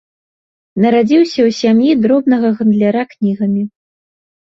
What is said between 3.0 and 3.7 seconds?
кнігамі.